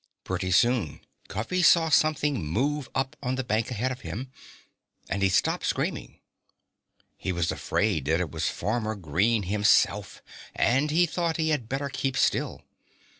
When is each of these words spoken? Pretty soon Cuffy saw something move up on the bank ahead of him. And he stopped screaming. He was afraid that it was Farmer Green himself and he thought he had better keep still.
Pretty 0.23 0.49
soon 0.49 1.01
Cuffy 1.27 1.61
saw 1.61 1.89
something 1.89 2.43
move 2.43 2.89
up 2.95 3.15
on 3.21 3.35
the 3.35 3.43
bank 3.43 3.69
ahead 3.69 3.91
of 3.91 4.01
him. 4.01 4.31
And 5.09 5.21
he 5.21 5.29
stopped 5.29 5.63
screaming. 5.67 6.17
He 7.17 7.31
was 7.31 7.51
afraid 7.51 8.05
that 8.05 8.19
it 8.19 8.31
was 8.31 8.49
Farmer 8.49 8.95
Green 8.95 9.43
himself 9.43 10.23
and 10.55 10.89
he 10.89 11.05
thought 11.05 11.37
he 11.37 11.49
had 11.49 11.69
better 11.69 11.87
keep 11.87 12.17
still. 12.17 12.63